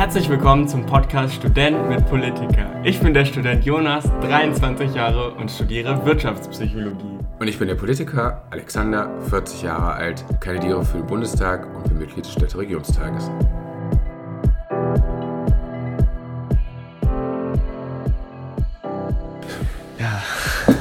[0.00, 2.80] Herzlich willkommen zum Podcast Student mit Politiker.
[2.84, 7.18] Ich bin der Student Jonas, 23 Jahre und studiere Wirtschaftspsychologie.
[7.38, 11.98] Und ich bin der Politiker Alexander, 40 Jahre alt, kandidiere für den Bundestag und bin
[11.98, 13.30] Mitglied des Städteregionstages.
[19.98, 20.22] Ja.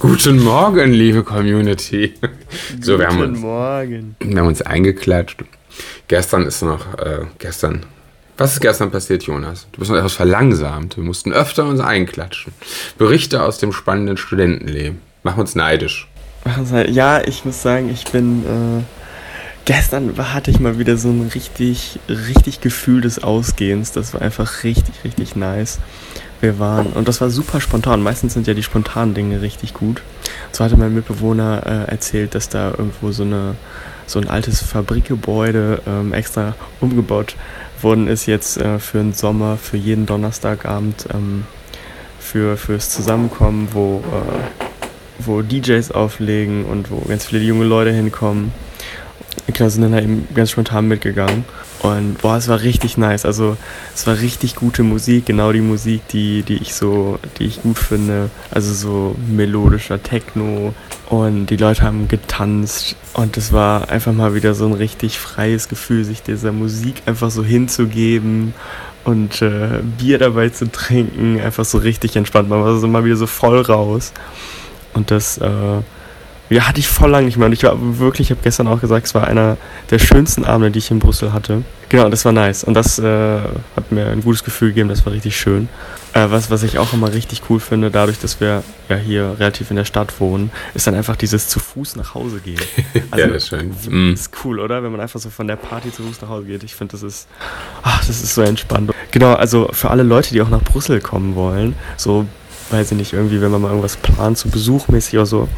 [0.00, 2.14] Guten Morgen, liebe Community.
[2.80, 4.16] So, wir haben uns, Morgen.
[4.18, 5.44] Wir haben uns eingeklatscht.
[6.08, 7.86] Gestern ist noch, äh, gestern
[8.36, 9.66] was ist gestern passiert, Jonas?
[9.72, 10.96] Du bist noch etwas verlangsamt.
[10.96, 12.52] Wir mussten öfter uns einklatschen.
[12.98, 15.00] Berichte aus dem spannenden Studentenleben.
[15.22, 16.08] Mach uns neidisch.
[16.88, 18.42] Ja, ich muss sagen, ich bin.
[18.44, 18.82] Äh,
[19.64, 23.92] gestern hatte ich mal wieder so ein richtig, richtig Gefühl des Ausgehens.
[23.92, 25.78] Das war einfach richtig, richtig nice.
[26.40, 28.02] Wir waren, und das war super spontan.
[28.02, 30.02] Meistens sind ja die spontanen Dinge richtig gut.
[30.54, 33.56] So hatte mein Mitbewohner äh, erzählt, dass da irgendwo so eine
[34.06, 37.36] so ein altes Fabrikgebäude ähm, extra umgebaut
[37.80, 41.44] worden ist jetzt äh, für den Sommer, für jeden Donnerstagabend, ähm,
[42.18, 48.52] für, fürs Zusammenkommen, wo, äh, wo DJs auflegen und wo ganz viele junge Leute hinkommen.
[49.52, 51.44] Genau, sind dann da eben ganz spontan mitgegangen.
[51.84, 53.26] Und boah, es war richtig nice.
[53.26, 53.58] Also
[53.94, 57.78] es war richtig gute Musik, genau die Musik, die, die ich so, die ich gut
[57.78, 58.30] finde.
[58.50, 60.72] Also so melodischer Techno.
[61.10, 62.96] Und die Leute haben getanzt.
[63.12, 67.30] Und es war einfach mal wieder so ein richtig freies Gefühl, sich dieser Musik einfach
[67.30, 68.54] so hinzugeben
[69.04, 71.38] und äh, Bier dabei zu trinken.
[71.38, 72.48] Einfach so richtig entspannt.
[72.48, 74.14] Man war so mal wieder so voll raus.
[74.94, 75.82] Und das, äh,
[76.50, 77.46] ja, hatte ich voll lang nicht mehr.
[77.46, 79.56] Und ich war wirklich, ich habe gestern auch gesagt, es war einer
[79.90, 81.62] der schönsten Abende, die ich in Brüssel hatte.
[81.88, 82.64] Genau, das war nice.
[82.64, 83.38] Und das äh,
[83.76, 85.68] hat mir ein gutes Gefühl gegeben, das war richtig schön.
[86.12, 89.70] Äh, was, was ich auch immer richtig cool finde, dadurch, dass wir ja hier relativ
[89.70, 92.60] in der Stadt wohnen, ist dann einfach dieses zu Fuß nach Hause gehen.
[93.10, 93.74] Also, ja, das ist schön.
[93.88, 94.14] Mhm.
[94.14, 94.82] ist cool, oder?
[94.82, 96.62] Wenn man einfach so von der Party zu Fuß nach Hause geht.
[96.64, 97.28] Ich finde, das ist,
[97.82, 98.92] ach, das ist so entspannt.
[99.10, 102.26] Genau, also für alle Leute, die auch nach Brüssel kommen wollen, so,
[102.70, 105.48] weiß ich nicht, irgendwie, wenn man mal irgendwas plant, so besuchmäßig oder so,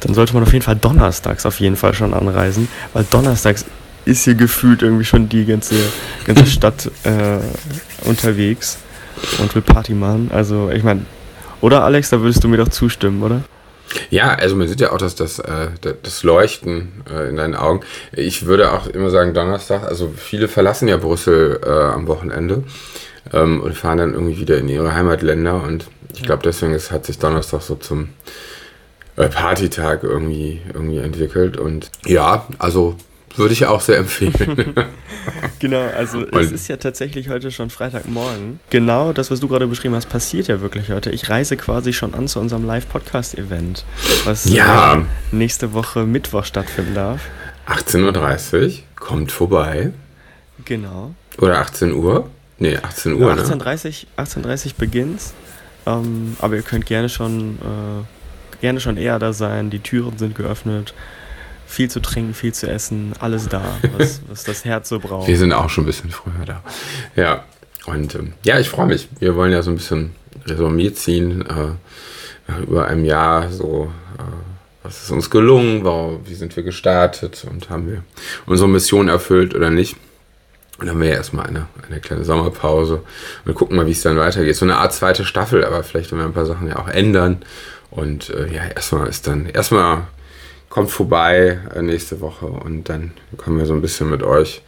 [0.00, 3.64] dann sollte man auf jeden Fall donnerstags auf jeden Fall schon anreisen, weil donnerstags
[4.04, 5.74] ist hier gefühlt irgendwie schon die ganze,
[6.24, 7.38] ganze Stadt äh,
[8.08, 8.78] unterwegs
[9.38, 10.30] und will Party machen.
[10.32, 11.02] Also ich meine,
[11.60, 13.42] oder Alex, da würdest du mir doch zustimmen, oder?
[14.10, 15.68] Ja, also man sieht ja auch, dass das, äh,
[16.02, 17.80] das Leuchten äh, in deinen Augen.
[18.12, 19.84] Ich würde auch immer sagen Donnerstag.
[19.84, 22.64] Also viele verlassen ja Brüssel äh, am Wochenende
[23.32, 25.62] ähm, und fahren dann irgendwie wieder in ihre Heimatländer.
[25.62, 28.08] Und ich glaube, deswegen ist, hat sich Donnerstag so zum
[29.16, 31.56] Partytag irgendwie, irgendwie entwickelt.
[31.56, 32.96] Und ja, also
[33.36, 34.74] würde ich auch sehr empfehlen.
[35.58, 38.60] genau, also Und es ist ja tatsächlich heute schon Freitagmorgen.
[38.70, 41.10] Genau das, was du gerade beschrieben hast, passiert ja wirklich heute.
[41.10, 43.84] Ich reise quasi schon an zu unserem Live-Podcast-Event,
[44.24, 44.94] was ja.
[44.94, 47.20] Äh, nächste Woche Mittwoch stattfinden darf.
[47.68, 49.92] 18.30 Uhr, kommt vorbei.
[50.64, 51.14] Genau.
[51.38, 52.30] Oder 18 Uhr?
[52.58, 53.28] Nee, 18 Uhr.
[53.28, 54.06] Ja, 18.30 ne?
[54.16, 55.34] 18 beginnt's.
[55.84, 58.15] Ähm, aber ihr könnt gerne schon äh,
[58.60, 60.94] gerne schon eher da sein, die Türen sind geöffnet,
[61.66, 63.62] viel zu trinken, viel zu essen, alles da,
[63.96, 65.28] was, was das Herz so braucht.
[65.28, 66.62] Wir sind auch schon ein bisschen früher da.
[67.16, 67.44] Ja,
[67.86, 69.08] und ähm, ja, ich freue mich.
[69.18, 70.12] Wir wollen ja so ein bisschen
[70.46, 73.92] Resümee ziehen äh, nach über einem Jahr so.
[74.18, 74.22] Äh,
[74.86, 75.82] was ist uns gelungen?
[75.82, 77.44] Warum, wie sind wir gestartet?
[77.50, 78.04] Und haben wir
[78.46, 79.96] unsere Mission erfüllt oder nicht?
[80.78, 83.02] Und dann haben wir ja erstmal eine, eine kleine Sommerpause
[83.44, 84.56] und gucken mal, wie es dann weitergeht.
[84.56, 87.42] So eine Art zweite Staffel, aber vielleicht werden wir ein paar Sachen ja auch ändern.
[87.90, 90.02] Und äh, ja, erstmal ist dann, erstmal
[90.68, 94.62] kommt vorbei äh, nächste Woche und dann können wir so ein bisschen mit euch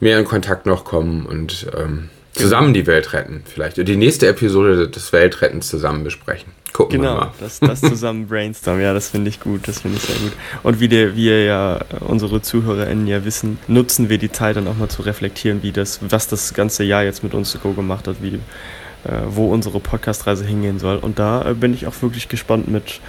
[0.00, 3.42] mehr in Kontakt noch kommen und ähm, zusammen die Welt retten.
[3.46, 6.52] Vielleicht die nächste Episode des Weltrettens zusammen besprechen.
[6.72, 7.32] Gucken genau, wir mal.
[7.38, 10.32] Das, das zusammen brainstormen, ja, das finde ich gut, das finde ich sehr gut.
[10.62, 14.76] Und wie, der, wie ja unsere ZuhörerInnen ja wissen, nutzen wir die Zeit dann auch
[14.76, 18.16] mal zu reflektieren, wie das, was das ganze Jahr jetzt mit uns so gemacht hat,
[18.22, 18.40] wie
[19.04, 20.96] äh, wo unsere Podcast-Reise hingehen soll.
[20.96, 23.00] Und da äh, bin ich auch wirklich gespannt, mit,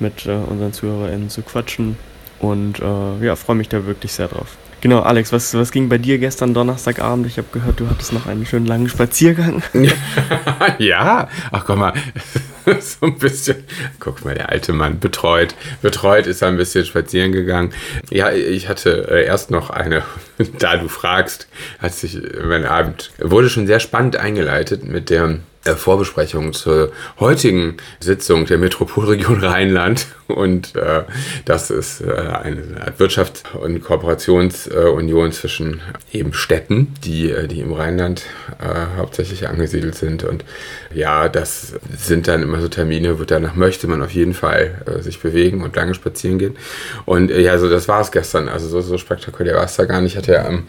[0.00, 1.96] mit äh, unseren ZuhörerInnen zu quatschen.
[2.40, 4.56] Und äh, ja, freue mich da wirklich sehr drauf.
[4.82, 7.28] Genau, Alex, was, was ging bei dir gestern Donnerstagabend?
[7.28, 9.62] Ich habe gehört, du hattest noch einen schönen langen Spaziergang.
[10.78, 11.92] ja, ach komm mal,
[12.80, 13.62] so ein bisschen,
[14.00, 17.72] guck mal, der alte Mann, betreut, betreut ist er ein bisschen spazieren gegangen.
[18.10, 20.02] Ja, ich hatte äh, erst noch eine,
[20.58, 21.46] da du fragst,
[21.78, 28.46] hat sich mein Abend, wurde schon sehr spannend eingeleitet mit der Vorbesprechung zur heutigen Sitzung
[28.46, 30.06] der Metropolregion Rheinland.
[30.26, 31.04] Und äh,
[31.44, 32.62] das ist äh, eine
[32.98, 35.80] Wirtschafts- und Kooperationsunion äh, zwischen
[36.12, 38.22] eben Städten, die, äh, die im Rheinland
[38.58, 40.24] äh, hauptsächlich angesiedelt sind.
[40.24, 40.44] Und
[40.92, 45.20] ja, das sind dann immer so Termine, wo danach möchte man auf jeden Fall sich
[45.20, 46.56] bewegen und lange spazieren gehen.
[47.04, 48.48] Und ja, so das war es gestern.
[48.48, 50.12] Also so, so spektakulär war es da gar nicht.
[50.12, 50.66] Ich hatte ja am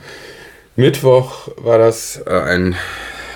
[0.75, 2.75] Mittwoch war das äh, ein,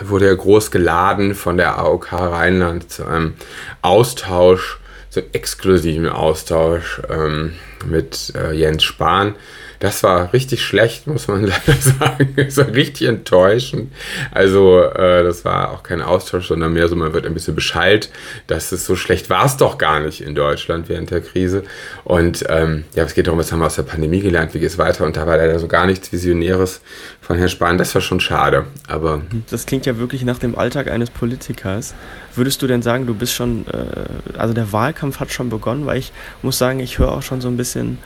[0.04, 3.34] wurde ja groß geladen von der AOK Rheinland zu einem
[3.82, 4.80] Austausch,
[5.10, 7.54] zu einem exklusiven Austausch ähm,
[7.86, 9.36] mit äh, Jens Spahn
[9.79, 12.33] das war richtig schlecht, muss man leider sagen.
[12.35, 13.91] Das war richtig enttäuschend.
[14.31, 18.09] Also, äh, das war auch kein Austausch, sondern mehr so, man wird ein bisschen Bescheid,
[18.47, 21.63] dass es so schlecht war es doch gar nicht in Deutschland während der Krise.
[22.03, 24.69] Und ähm, ja, es geht darum, was haben wir aus der Pandemie gelernt, wie geht
[24.69, 25.06] es weiter?
[25.06, 26.81] Und da war leider so gar nichts Visionäres
[27.21, 27.77] von Herrn Spahn.
[27.77, 28.65] Das war schon schade.
[28.88, 31.94] Aber das klingt ja wirklich nach dem Alltag eines Politikers.
[32.35, 35.97] Würdest du denn sagen, du bist schon, äh, also der Wahlkampf hat schon begonnen, weil
[35.97, 37.97] ich muss sagen, ich höre auch schon so ein bisschen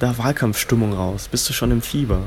[0.00, 1.28] da Wahlkampfstimmung raus?
[1.30, 2.22] Bist du schon im Fieber?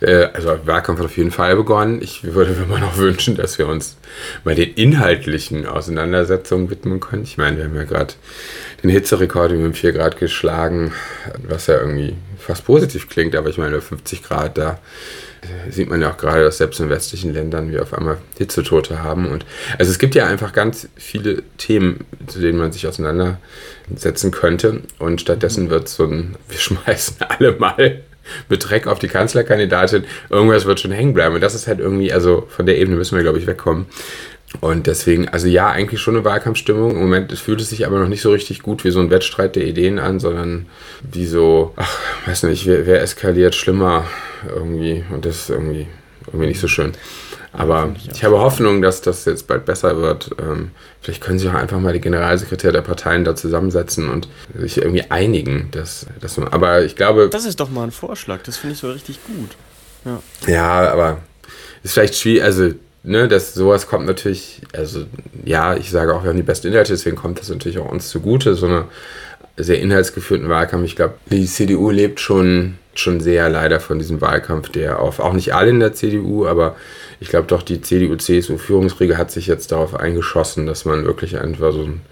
[0.00, 2.00] Äh, also Wahlkampf hat auf jeden Fall begonnen.
[2.00, 3.96] Ich würde mir mal noch wünschen, dass wir uns
[4.44, 7.24] mal den inhaltlichen Auseinandersetzungen widmen können.
[7.24, 8.14] Ich meine, wir haben ja gerade
[8.82, 10.92] den Hitzerekord um 4 Grad geschlagen,
[11.46, 14.78] was ja irgendwie fast positiv klingt, aber ich meine, 50 Grad, da
[15.70, 19.30] sieht man ja auch gerade, dass selbst in westlichen Ländern wir auf einmal Hitzetote haben.
[19.30, 19.44] Und
[19.78, 24.82] also es gibt ja einfach ganz viele Themen, zu denen man sich auseinandersetzen könnte.
[24.98, 28.02] Und stattdessen wird so ein, wir schmeißen alle mal
[28.48, 30.04] mit Dreck auf die Kanzlerkandidatin.
[30.30, 31.34] Irgendwas wird schon hängen bleiben.
[31.34, 33.86] Und das ist halt irgendwie, also von der Ebene müssen wir, glaube ich, wegkommen.
[34.60, 36.92] Und deswegen, also ja, eigentlich schon eine Wahlkampfstimmung.
[36.92, 39.56] Im Moment fühlt es sich aber noch nicht so richtig gut wie so ein Wettstreit
[39.56, 40.66] der Ideen an, sondern
[41.02, 44.06] wie so, ach, weiß nicht, wer, wer eskaliert schlimmer
[44.48, 45.04] irgendwie.
[45.10, 45.88] Und das ist irgendwie,
[46.34, 46.92] irgendwie nicht so schön.
[47.52, 50.30] Aber ich, ich habe Hoffnung, dass das jetzt bald besser wird.
[50.40, 54.78] Ähm, vielleicht können sich auch einfach mal die Generalsekretäre der Parteien da zusammensetzen und sich
[54.78, 55.68] irgendwie einigen.
[55.70, 57.28] Dass, dass man, aber ich glaube.
[57.30, 59.50] Das ist doch mal ein Vorschlag, das finde ich so richtig gut.
[60.04, 61.18] Ja, ja aber
[61.84, 62.72] ist vielleicht schwierig, also
[63.04, 65.04] ne, dass sowas kommt natürlich, also
[65.44, 68.08] ja, ich sage auch, wir haben die besten Inhalte, deswegen kommt das natürlich auch uns
[68.08, 68.86] zugute, so eine
[69.56, 70.84] sehr inhaltsgeführten Wahlkampf.
[70.84, 75.32] Ich glaube, die CDU lebt schon, schon sehr leider von diesem Wahlkampf, der auf, auch
[75.32, 76.76] nicht alle in der CDU, aber
[77.20, 81.82] ich glaube doch, die CDU-CSU-Führungsriege hat sich jetzt darauf eingeschossen, dass man wirklich einfach so
[81.82, 82.02] einen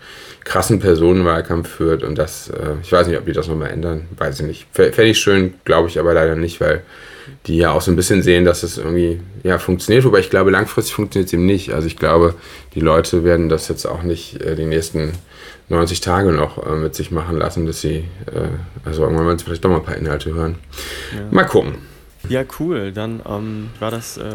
[0.45, 4.41] krassen Personenwahlkampf führt und das, äh, ich weiß nicht, ob die das nochmal ändern, weiß
[4.41, 4.67] ich nicht.
[4.73, 6.83] Fände ich schön, glaube ich aber leider nicht, weil
[7.47, 10.05] die ja auch so ein bisschen sehen, dass es irgendwie ja, funktioniert.
[10.05, 11.73] Wobei ich glaube, langfristig funktioniert es eben nicht.
[11.73, 12.35] Also ich glaube,
[12.75, 15.13] die Leute werden das jetzt auch nicht äh, die nächsten
[15.69, 18.49] 90 Tage noch äh, mit sich machen lassen, dass sie, äh,
[18.85, 20.59] also irgendwann werden sie vielleicht doch mal ein paar Inhalte hören.
[21.15, 21.27] Ja.
[21.31, 21.77] Mal gucken.
[22.29, 22.93] Ja, cool.
[22.93, 24.33] Dann ähm, war das äh,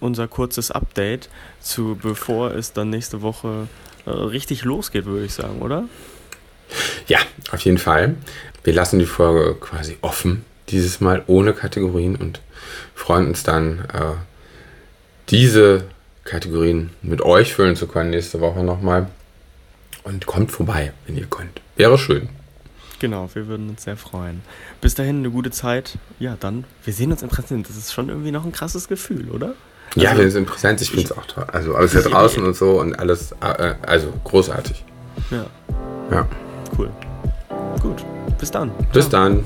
[0.00, 1.28] unser kurzes Update
[1.60, 3.68] zu, bevor es dann nächste Woche
[4.06, 5.84] äh, richtig losgeht, würde ich sagen, oder?
[7.06, 7.18] Ja,
[7.52, 8.14] auf jeden Fall.
[8.64, 12.40] Wir lassen die Folge quasi offen dieses Mal ohne Kategorien und
[12.94, 14.14] freuen uns dann, äh,
[15.28, 15.84] diese
[16.24, 19.08] Kategorien mit euch füllen zu können nächste Woche nochmal.
[20.02, 21.60] Und kommt vorbei, wenn ihr könnt.
[21.76, 22.28] Wäre schön.
[23.00, 24.40] Genau, wir würden uns sehr freuen.
[24.80, 25.98] Bis dahin eine gute Zeit.
[26.18, 27.68] Ja, dann, wir sehen uns im Präsent.
[27.68, 29.54] Das ist schon irgendwie noch ein krasses Gefühl, oder?
[29.94, 30.80] Also, ja, wir sind im Präsent.
[30.80, 31.44] Ich finde es auch toll.
[31.52, 34.84] Also alles hier draußen und so und alles, äh, also großartig.
[35.30, 35.46] Ja.
[36.10, 36.28] Ja.
[36.78, 36.90] Cool.
[37.80, 38.04] Gut.
[38.38, 38.70] Bis dann.
[38.92, 39.22] Bis Ciao.
[39.22, 39.44] dann.